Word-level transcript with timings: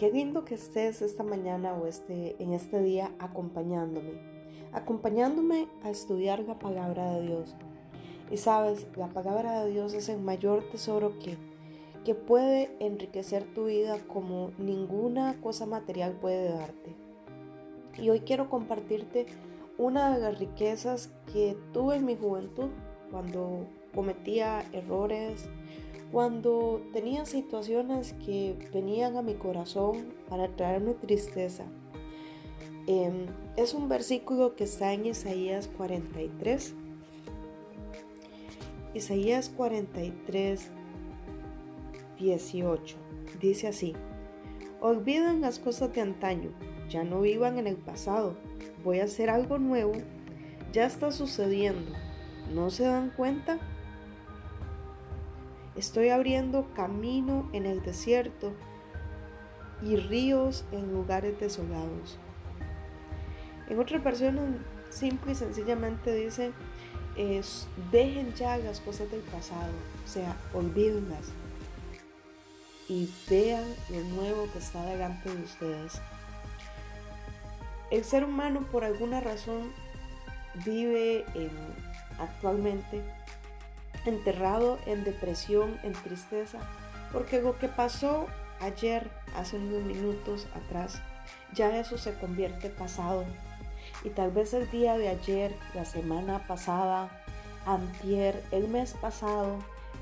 Qué 0.00 0.10
lindo 0.10 0.46
que 0.46 0.54
estés 0.54 1.02
esta 1.02 1.24
mañana 1.24 1.74
o 1.74 1.86
este, 1.86 2.34
en 2.42 2.54
este 2.54 2.82
día 2.82 3.10
acompañándome, 3.18 4.12
acompañándome 4.72 5.68
a 5.82 5.90
estudiar 5.90 6.40
la 6.40 6.58
palabra 6.58 7.12
de 7.12 7.26
Dios. 7.26 7.54
Y 8.30 8.38
sabes, 8.38 8.86
la 8.96 9.08
palabra 9.08 9.62
de 9.62 9.70
Dios 9.70 9.92
es 9.92 10.08
el 10.08 10.22
mayor 10.22 10.64
tesoro 10.70 11.18
que, 11.18 11.36
que 12.02 12.14
puede 12.14 12.74
enriquecer 12.80 13.44
tu 13.52 13.66
vida 13.66 13.98
como 14.08 14.52
ninguna 14.56 15.38
cosa 15.42 15.66
material 15.66 16.14
puede 16.14 16.50
darte. 16.50 16.94
Y 17.98 18.08
hoy 18.08 18.20
quiero 18.20 18.48
compartirte 18.48 19.26
una 19.76 20.14
de 20.16 20.22
las 20.22 20.38
riquezas 20.38 21.10
que 21.30 21.58
tuve 21.74 21.96
en 21.96 22.06
mi 22.06 22.16
juventud 22.16 22.70
cuando 23.10 23.66
cometía 23.94 24.64
errores, 24.72 25.46
cuando 26.12 26.82
tenía 26.92 27.24
situaciones 27.24 28.14
que 28.24 28.56
venían 28.72 29.16
a 29.16 29.22
mi 29.22 29.34
corazón 29.34 30.12
para 30.28 30.48
traerme 30.48 30.94
tristeza. 30.94 31.64
Em, 32.86 33.26
es 33.56 33.74
un 33.74 33.88
versículo 33.88 34.56
que 34.56 34.64
está 34.64 34.92
en 34.92 35.06
Isaías 35.06 35.68
43. 35.76 36.74
Isaías 38.94 39.48
43, 39.50 40.68
18. 42.18 42.96
Dice 43.40 43.68
así, 43.68 43.94
olviden 44.80 45.40
las 45.40 45.60
cosas 45.60 45.94
de 45.94 46.00
antaño, 46.00 46.50
ya 46.88 47.04
no 47.04 47.20
vivan 47.20 47.58
en 47.58 47.68
el 47.68 47.76
pasado, 47.76 48.34
voy 48.82 48.98
a 48.98 49.04
hacer 49.04 49.30
algo 49.30 49.58
nuevo, 49.58 49.92
ya 50.72 50.86
está 50.86 51.12
sucediendo, 51.12 51.92
¿no 52.52 52.70
se 52.70 52.84
dan 52.84 53.10
cuenta? 53.16 53.60
Estoy 55.80 56.10
abriendo 56.10 56.66
camino 56.74 57.48
en 57.54 57.64
el 57.64 57.82
desierto 57.82 58.52
y 59.82 59.96
ríos 59.96 60.66
en 60.72 60.92
lugares 60.92 61.40
desolados. 61.40 62.18
En 63.66 63.78
otra 63.78 63.96
versión, 63.98 64.62
simple 64.90 65.32
y 65.32 65.34
sencillamente 65.34 66.14
dice, 66.14 66.52
es, 67.16 67.66
dejen 67.90 68.34
ya 68.34 68.58
las 68.58 68.78
cosas 68.80 69.10
del 69.10 69.22
pasado, 69.22 69.72
o 70.04 70.06
sea, 70.06 70.36
olvídenlas 70.52 71.28
y 72.86 73.08
vean 73.30 73.64
lo 73.88 74.00
nuevo 74.16 74.52
que 74.52 74.58
está 74.58 74.84
delante 74.84 75.34
de 75.34 75.42
ustedes. 75.42 76.02
El 77.90 78.04
ser 78.04 78.24
humano 78.24 78.66
por 78.70 78.84
alguna 78.84 79.20
razón 79.20 79.72
vive 80.66 81.24
actualmente 82.18 83.02
enterrado 84.04 84.78
en 84.86 85.04
depresión, 85.04 85.78
en 85.82 85.92
tristeza, 85.92 86.58
porque 87.12 87.40
lo 87.40 87.58
que 87.58 87.68
pasó 87.68 88.26
ayer, 88.60 89.10
hace 89.36 89.56
unos 89.56 89.82
minutos 89.82 90.46
atrás, 90.54 91.00
ya 91.52 91.78
eso 91.78 91.98
se 91.98 92.14
convierte 92.14 92.70
pasado. 92.70 93.24
Y 94.04 94.10
tal 94.10 94.30
vez 94.30 94.54
el 94.54 94.70
día 94.70 94.96
de 94.96 95.08
ayer, 95.08 95.54
la 95.74 95.84
semana 95.84 96.46
pasada, 96.46 97.10
antier, 97.66 98.42
el 98.50 98.68
mes 98.68 98.94
pasado, 98.94 99.58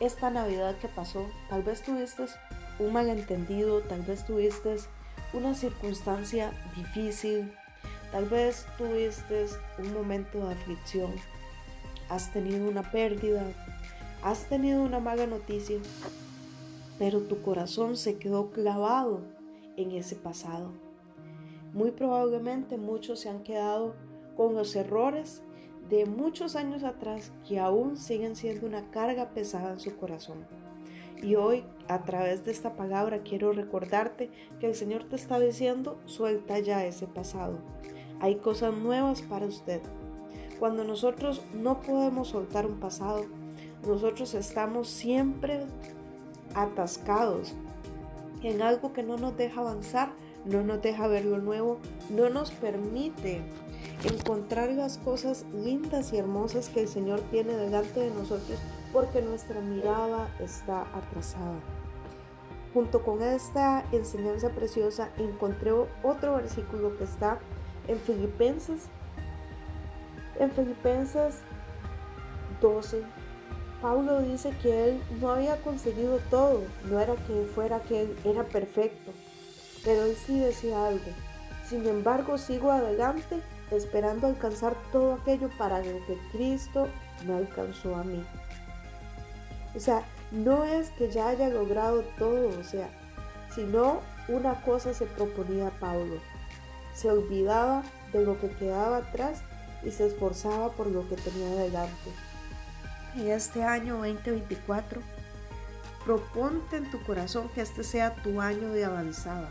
esta 0.00 0.30
Navidad 0.30 0.76
que 0.76 0.88
pasó, 0.88 1.26
tal 1.48 1.62
vez 1.62 1.82
tuviste 1.82 2.24
un 2.78 2.92
malentendido, 2.92 3.80
tal 3.82 4.02
vez 4.02 4.24
tuviste 4.24 4.76
una 5.32 5.54
circunstancia 5.54 6.52
difícil, 6.76 7.52
tal 8.10 8.26
vez 8.26 8.66
tuviste 8.78 9.46
un 9.78 9.92
momento 9.92 10.46
de 10.46 10.54
aflicción, 10.54 11.12
has 12.08 12.32
tenido 12.32 12.68
una 12.68 12.82
pérdida, 12.90 13.42
has 14.22 14.48
tenido 14.48 14.82
una 14.82 15.00
mala 15.00 15.26
noticia, 15.26 15.78
pero 16.98 17.20
tu 17.22 17.40
corazón 17.42 17.96
se 17.96 18.18
quedó 18.18 18.50
clavado 18.50 19.20
en 19.76 19.92
ese 19.92 20.16
pasado. 20.16 20.72
Muy 21.72 21.90
probablemente 21.92 22.76
muchos 22.76 23.20
se 23.20 23.30
han 23.30 23.42
quedado 23.42 23.94
con 24.36 24.54
los 24.54 24.76
errores 24.76 25.42
de 25.88 26.04
muchos 26.04 26.54
años 26.56 26.84
atrás 26.84 27.32
que 27.48 27.58
aún 27.58 27.96
siguen 27.96 28.36
siendo 28.36 28.66
una 28.66 28.90
carga 28.90 29.30
pesada 29.30 29.72
en 29.72 29.80
su 29.80 29.96
corazón. 29.96 30.46
Y 31.22 31.36
hoy, 31.36 31.64
a 31.88 32.02
través 32.04 32.44
de 32.44 32.50
esta 32.50 32.76
palabra, 32.76 33.22
quiero 33.22 33.52
recordarte 33.52 34.30
que 34.58 34.66
el 34.66 34.74
Señor 34.74 35.04
te 35.04 35.16
está 35.16 35.38
diciendo, 35.38 35.98
suelta 36.06 36.58
ya 36.58 36.84
ese 36.84 37.06
pasado. 37.06 37.58
Hay 38.20 38.36
cosas 38.36 38.74
nuevas 38.74 39.22
para 39.22 39.46
usted. 39.46 39.80
Cuando 40.58 40.84
nosotros 40.84 41.42
no 41.54 41.80
podemos 41.80 42.28
soltar 42.28 42.66
un 42.66 42.80
pasado, 42.80 43.26
nosotros 43.86 44.34
estamos 44.34 44.88
siempre 44.88 45.66
atascados 46.54 47.54
en 48.42 48.62
algo 48.62 48.92
que 48.92 49.02
no 49.02 49.16
nos 49.16 49.36
deja 49.36 49.60
avanzar, 49.60 50.10
no 50.44 50.62
nos 50.62 50.80
deja 50.82 51.06
ver 51.06 51.24
lo 51.24 51.38
nuevo, 51.38 51.78
no 52.08 52.30
nos 52.30 52.50
permite 52.50 53.42
encontrar 54.04 54.70
las 54.70 54.98
cosas 54.98 55.44
lindas 55.52 56.12
y 56.12 56.18
hermosas 56.18 56.68
que 56.68 56.80
el 56.80 56.88
Señor 56.88 57.20
tiene 57.30 57.54
delante 57.54 58.00
de 58.00 58.10
nosotros 58.10 58.58
porque 58.92 59.22
nuestra 59.22 59.60
mirada 59.60 60.34
está 60.40 60.82
atrasada. 60.94 61.60
Junto 62.72 63.02
con 63.02 63.22
esta 63.22 63.84
enseñanza 63.92 64.50
preciosa 64.50 65.10
encontré 65.18 65.72
otro 66.02 66.36
versículo 66.36 66.96
que 66.96 67.04
está 67.04 67.38
en 67.88 67.98
Filipenses, 67.98 68.88
en 70.38 70.50
Filipenses 70.52 71.40
12, 72.60 73.02
Pablo 73.80 74.20
dice 74.20 74.52
que 74.62 74.88
él 74.88 75.02
no 75.20 75.30
había 75.30 75.56
conseguido 75.62 76.18
todo, 76.30 76.62
no 76.84 77.00
era 77.00 77.14
que 77.14 77.48
fuera 77.54 77.80
que 77.80 78.02
él 78.02 78.16
era 78.24 78.44
perfecto, 78.44 79.12
pero 79.82 80.04
él 80.04 80.16
sí 80.16 80.38
decía 80.38 80.86
algo. 80.86 81.10
Sin 81.66 81.86
embargo, 81.86 82.36
sigo 82.36 82.70
adelante 82.70 83.40
esperando 83.70 84.26
alcanzar 84.26 84.76
todo 84.92 85.14
aquello 85.14 85.48
para 85.56 85.78
lo 85.78 86.04
que 86.06 86.18
Cristo 86.32 86.88
me 87.26 87.34
alcanzó 87.34 87.96
a 87.96 88.04
mí. 88.04 88.22
O 89.74 89.80
sea, 89.80 90.04
no 90.30 90.64
es 90.64 90.90
que 90.90 91.10
ya 91.10 91.28
haya 91.28 91.48
logrado 91.48 92.02
todo, 92.18 92.48
o 92.58 92.64
sea, 92.64 92.90
sino 93.54 94.00
una 94.28 94.60
cosa 94.62 94.92
se 94.92 95.06
proponía 95.06 95.70
Pablo. 95.80 96.16
Se 96.94 97.10
olvidaba 97.10 97.82
de 98.12 98.24
lo 98.24 98.38
que 98.38 98.50
quedaba 98.50 98.98
atrás 98.98 99.40
y 99.82 99.90
se 99.90 100.06
esforzaba 100.06 100.70
por 100.72 100.88
lo 100.88 101.08
que 101.08 101.16
tenía 101.16 101.54
delante 101.54 102.10
en 103.16 103.30
este 103.30 103.62
año 103.64 103.96
2024, 103.98 105.00
proponte 106.04 106.76
en 106.76 106.90
tu 106.90 107.02
corazón 107.02 107.48
que 107.54 107.60
este 107.60 107.84
sea 107.84 108.14
tu 108.16 108.40
año 108.40 108.70
de 108.70 108.84
avanzada. 108.84 109.48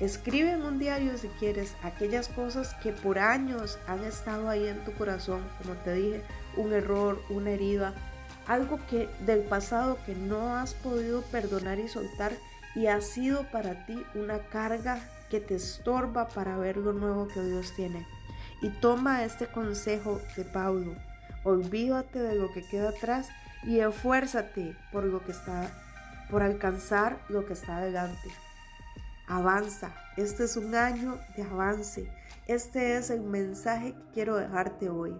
Escribe 0.00 0.52
en 0.52 0.62
un 0.62 0.78
diario 0.78 1.16
si 1.16 1.28
quieres 1.28 1.74
aquellas 1.82 2.28
cosas 2.28 2.74
que 2.82 2.92
por 2.92 3.18
años 3.18 3.78
han 3.86 4.02
estado 4.04 4.48
ahí 4.48 4.66
en 4.66 4.84
tu 4.84 4.92
corazón, 4.92 5.42
como 5.58 5.74
te 5.74 5.94
dije, 5.94 6.22
un 6.56 6.72
error, 6.72 7.22
una 7.28 7.50
herida, 7.50 7.94
algo 8.46 8.80
que 8.88 9.08
del 9.20 9.40
pasado 9.40 9.98
que 10.04 10.14
no 10.14 10.56
has 10.56 10.74
podido 10.74 11.22
perdonar 11.22 11.78
y 11.78 11.88
soltar 11.88 12.32
y 12.74 12.86
ha 12.86 13.00
sido 13.00 13.44
para 13.52 13.86
ti 13.86 14.02
una 14.14 14.38
carga 14.38 14.98
que 15.30 15.40
te 15.40 15.54
estorba 15.54 16.28
para 16.28 16.56
ver 16.56 16.78
lo 16.78 16.92
nuevo 16.92 17.28
que 17.28 17.40
Dios 17.40 17.72
tiene. 17.76 18.06
Y 18.60 18.68
toma 18.70 19.24
este 19.24 19.46
consejo 19.46 20.20
de 20.36 20.44
Pablo 20.44 20.96
Olvídate 21.44 22.20
de 22.20 22.36
lo 22.36 22.52
que 22.52 22.62
queda 22.62 22.90
atrás 22.90 23.28
y 23.64 23.80
esfuérzate 23.80 24.76
por 24.92 25.04
lo 25.04 25.24
que 25.24 25.32
está 25.32 25.70
por 26.30 26.42
alcanzar 26.42 27.18
lo 27.28 27.44
que 27.44 27.52
está 27.52 27.76
adelante. 27.76 28.30
Avanza. 29.26 29.94
Este 30.16 30.44
es 30.44 30.56
un 30.56 30.74
año 30.74 31.18
de 31.36 31.42
avance. 31.42 32.10
Este 32.46 32.96
es 32.96 33.10
el 33.10 33.20
mensaje 33.20 33.92
que 33.92 34.12
quiero 34.14 34.36
dejarte 34.36 34.88
hoy. 34.88 35.14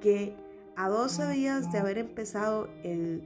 Que 0.00 0.36
a 0.76 0.88
12 0.88 1.28
días 1.28 1.70
de 1.70 1.78
haber 1.78 1.98
empezado 1.98 2.68
el 2.82 3.22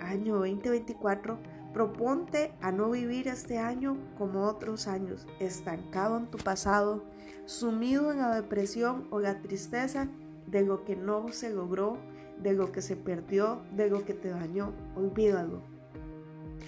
año 0.00 0.36
2024, 0.38 1.38
proponte 1.72 2.52
a 2.60 2.72
no 2.72 2.90
vivir 2.90 3.28
este 3.28 3.58
año 3.58 3.96
como 4.18 4.44
otros 4.46 4.86
años, 4.88 5.26
estancado 5.38 6.16
en 6.16 6.26
tu 6.26 6.38
pasado, 6.38 7.04
sumido 7.46 8.10
en 8.10 8.18
la 8.18 8.34
depresión 8.34 9.06
o 9.10 9.20
la 9.20 9.40
tristeza 9.42 10.08
de 10.46 10.62
lo 10.62 10.84
que 10.84 10.96
no 10.96 11.32
se 11.32 11.50
logró, 11.50 11.98
de 12.42 12.52
lo 12.52 12.72
que 12.72 12.82
se 12.82 12.96
perdió, 12.96 13.62
de 13.74 13.88
lo 13.88 14.04
que 14.04 14.14
te 14.14 14.28
dañó. 14.28 14.72
Olvídalo. 14.96 15.62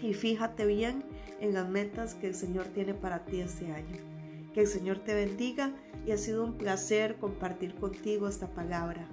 Y 0.02 0.14
fíjate 0.14 0.66
bien 0.66 1.04
en 1.40 1.54
las 1.54 1.68
metas 1.68 2.14
que 2.14 2.26
el 2.28 2.34
Señor 2.34 2.66
tiene 2.66 2.94
para 2.94 3.24
ti 3.24 3.40
este 3.40 3.72
año. 3.72 3.96
Que 4.54 4.60
el 4.62 4.66
Señor 4.66 4.98
te 4.98 5.14
bendiga 5.14 5.72
y 6.06 6.12
ha 6.12 6.16
sido 6.16 6.44
un 6.44 6.54
placer 6.54 7.16
compartir 7.16 7.74
contigo 7.74 8.28
esta 8.28 8.48
palabra. 8.48 9.06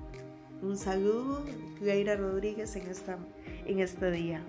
Un 0.62 0.78
saludo, 0.78 1.44
Cleira 1.80 2.16
Rodríguez, 2.16 2.76
en, 2.76 2.88
esta, 2.88 3.18
en 3.66 3.80
este 3.80 4.12
día. 4.12 4.42